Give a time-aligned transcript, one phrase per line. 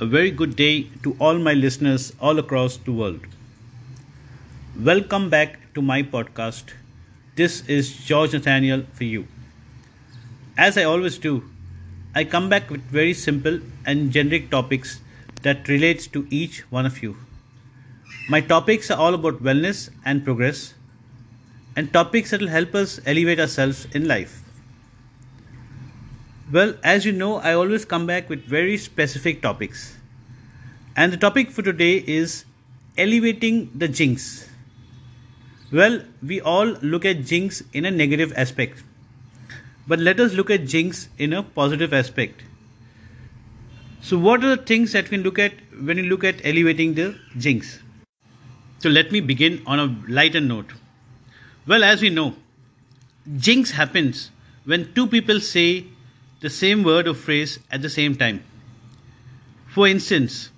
[0.00, 3.20] a very good day to all my listeners all across the world.
[4.76, 6.72] Welcome back to my podcast.
[7.36, 9.28] This is George Nathaniel for you.
[10.58, 11.44] As I always do,
[12.12, 15.00] I come back with very simple and generic topics
[15.42, 17.16] that relates to each one of you.
[18.28, 20.74] My topics are all about wellness and progress
[21.76, 24.43] and topics that will help us elevate ourselves in life.
[26.54, 29.96] Well, as you know, I always come back with very specific topics.
[30.94, 32.44] And the topic for today is
[32.96, 34.48] elevating the jinx.
[35.72, 38.84] Well, we all look at jinx in a negative aspect.
[39.88, 42.44] But let us look at jinx in a positive aspect.
[44.00, 47.16] So, what are the things that we look at when you look at elevating the
[47.36, 47.80] jinx?
[48.78, 50.72] So, let me begin on a lighter note.
[51.66, 52.36] Well, as we know,
[53.38, 54.30] jinx happens
[54.64, 55.86] when two people say
[56.44, 58.44] the same word or phrase at the same time.
[59.74, 60.50] For instance,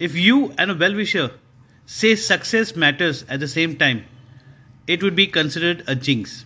[0.00, 1.30] if you and a well wisher
[1.86, 4.04] say success matters at the same time,
[4.88, 6.44] it would be considered a jinx.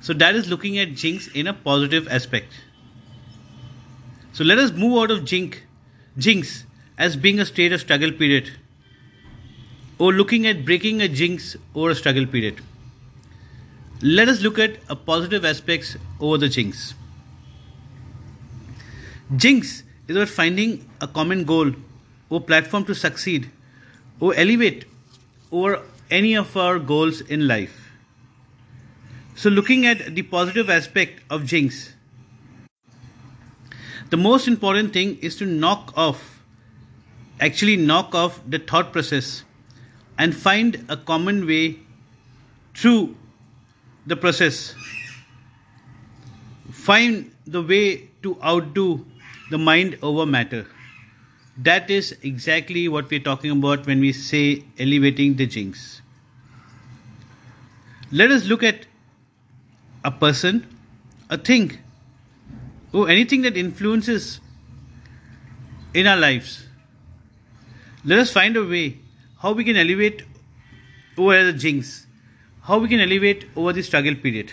[0.00, 2.52] So, that is looking at jinx in a positive aspect.
[4.32, 5.58] So, let us move out of jinx,
[6.16, 6.64] jinx
[6.98, 8.48] as being a state of struggle period
[9.98, 12.62] or looking at breaking a jinx or a struggle period.
[14.00, 16.94] Let us look at a positive aspects over the jinx.
[19.36, 21.70] Jinx is about finding a common goal
[22.30, 23.48] or platform to succeed
[24.18, 24.86] or elevate
[25.52, 27.92] over any of our goals in life.
[29.36, 31.94] So, looking at the positive aspect of Jinx,
[34.10, 36.42] the most important thing is to knock off,
[37.38, 39.44] actually, knock off the thought process
[40.18, 41.78] and find a common way
[42.74, 43.16] through
[44.06, 44.74] the process.
[46.72, 49.06] Find the way to outdo
[49.50, 50.66] the mind over matter.
[51.58, 56.00] That is exactly what we're talking about when we say elevating the jinx.
[58.12, 58.86] Let us look at
[60.04, 60.66] a person,
[61.28, 61.78] a thing,
[62.92, 64.40] or anything that influences
[65.94, 66.66] in our lives.
[68.04, 68.98] Let us find a way
[69.38, 70.22] how we can elevate
[71.18, 72.06] over the jinx,
[72.62, 74.52] how we can elevate over the struggle period.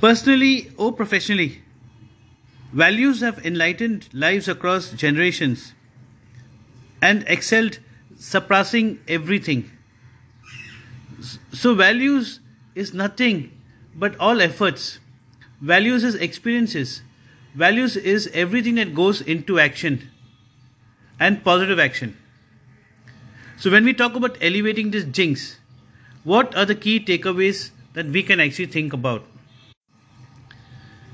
[0.00, 1.62] Personally or professionally,
[2.72, 5.72] Values have enlightened lives across generations
[7.00, 7.78] and excelled,
[8.18, 9.70] surpassing everything.
[11.52, 12.40] So, values
[12.74, 13.50] is nothing
[13.94, 14.98] but all efforts.
[15.62, 17.02] Values is experiences.
[17.54, 20.10] Values is everything that goes into action
[21.18, 22.16] and positive action.
[23.56, 25.58] So, when we talk about elevating this jinx,
[26.22, 29.24] what are the key takeaways that we can actually think about?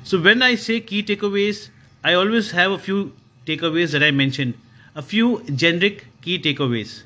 [0.05, 1.71] So when I say key takeaways,
[2.05, 3.15] I always have a few
[3.47, 4.53] takeaways that I mentioned,
[4.95, 7.05] a few generic key takeaways.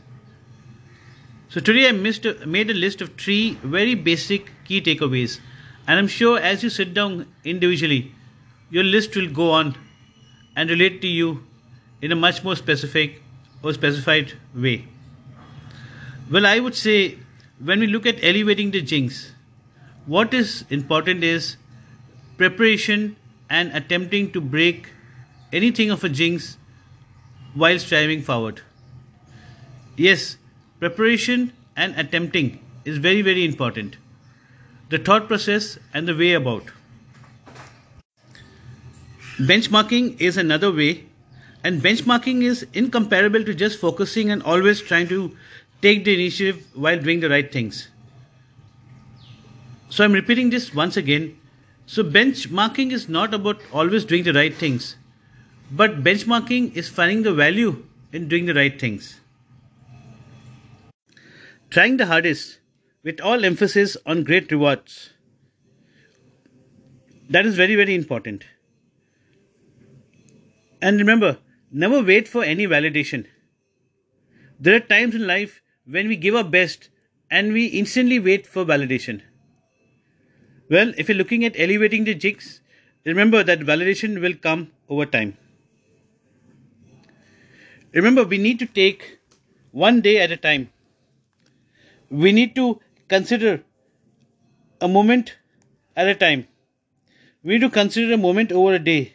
[1.49, 5.39] So today I missed, made a list of three very basic key takeaways,
[5.87, 8.13] and I'm sure as you sit down individually,
[8.69, 9.77] your list will go on
[10.57, 11.45] and relate to you
[12.03, 13.23] in a much more specific
[13.63, 14.85] or specified way.
[16.29, 17.17] Well, I would say
[17.61, 19.31] when we look at elevating the jinx,
[20.07, 21.57] what is important is
[22.39, 23.17] preparation
[23.51, 24.89] and attempting to break
[25.53, 26.57] anything of a jinx
[27.55, 28.63] while striving forward.
[29.97, 30.37] Yes,
[30.79, 33.97] preparation and attempting is very, very important.
[34.91, 36.65] The thought process and the way about.
[39.39, 41.05] Benchmarking is another way,
[41.63, 45.37] and benchmarking is incomparable to just focusing and always trying to
[45.83, 47.89] take the initiative while doing the right things.
[49.91, 51.38] So I'm repeating this once again
[51.91, 54.97] so, benchmarking is not about always doing the right things,
[55.71, 57.83] but benchmarking is finding the value
[58.13, 59.21] in doing the right things.
[61.71, 62.59] Trying the hardest
[63.03, 65.15] with all emphasis on great rewards.
[67.31, 68.45] That is very, very important.
[70.83, 71.39] And remember,
[71.73, 73.25] never wait for any validation.
[74.61, 76.91] There are times in life when we give our best
[77.31, 79.23] and we instantly wait for validation.
[80.71, 82.61] Well, if you're looking at elevating the jinx,
[83.07, 85.39] remember that validation will come over time.
[87.95, 89.19] Remember, we need to take
[89.71, 90.71] one day at a time.
[92.11, 93.63] We need to consider
[94.81, 95.37] a moment
[95.97, 96.47] at a time.
[97.43, 99.15] We need to consider a moment over a day.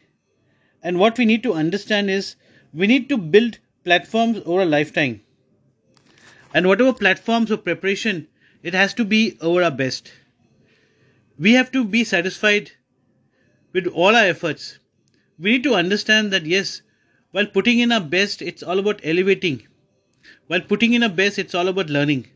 [0.82, 2.36] And what we need to understand is
[2.74, 5.22] we need to build platforms over a lifetime.
[6.52, 8.28] And whatever platforms or preparation,
[8.64, 10.12] it has to be over our best
[11.44, 12.72] we have to be satisfied
[13.74, 14.80] with all our efforts.
[15.38, 16.82] We need to understand that yes,
[17.32, 19.56] While putting in our best, it's all about elevating.
[20.48, 22.28] While putting in our best, it's all about learning.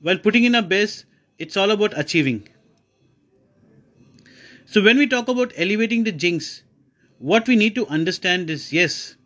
[0.00, 1.04] While putting in our best,
[1.38, 2.48] it's all about achieving.
[4.64, 6.62] So, when we talk about elevating the jinx,
[7.18, 9.16] what we need to understand is yes,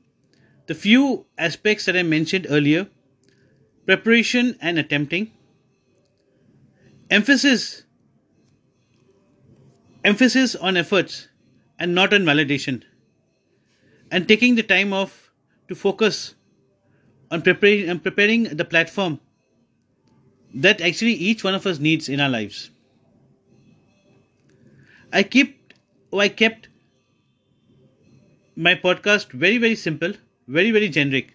[0.66, 2.88] the few aspects that I mentioned earlier
[3.86, 5.30] preparation and attempting,
[7.10, 7.85] emphasis
[10.06, 11.28] emphasis on efforts
[11.80, 12.82] and not on validation
[14.10, 15.30] and taking the time off
[15.68, 16.34] to focus
[17.30, 19.18] on preparing and preparing the platform
[20.54, 22.70] that actually each one of us needs in our lives.
[25.12, 25.74] I keep
[26.12, 26.68] oh, I kept
[28.54, 30.12] my podcast very very simple,
[30.46, 31.32] very very generic.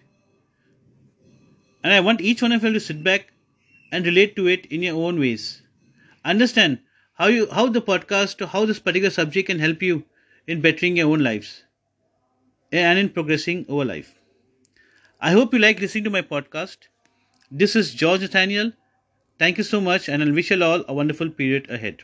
[1.84, 3.32] And I want each one of you to sit back
[3.90, 5.62] and relate to it in your own ways.
[6.24, 6.78] Understand
[7.14, 10.04] how you how the podcast how this particular subject can help you
[10.46, 11.64] in bettering your own lives
[12.72, 14.14] eh, and in progressing over life.
[15.20, 16.88] I hope you like listening to my podcast.
[17.50, 18.72] This is George Nathaniel.
[19.38, 22.02] Thank you so much, and I wish you all a wonderful period ahead.